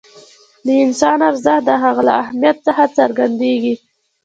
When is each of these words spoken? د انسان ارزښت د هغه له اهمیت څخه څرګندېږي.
د 0.65 0.67
انسان 0.85 1.19
ارزښت 1.29 1.63
د 1.67 1.71
هغه 1.83 2.01
له 2.07 2.13
اهمیت 2.23 2.57
څخه 2.67 2.83
څرګندېږي. 2.97 3.75